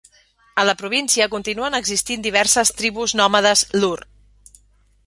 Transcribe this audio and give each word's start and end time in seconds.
A 0.61 0.63
la 0.69 0.73
província 0.79 1.27
continuen 1.33 1.79
existint 1.81 2.25
diverses 2.29 2.73
tribus 2.81 3.15
nòmades 3.21 3.67
Lur. 3.79 3.97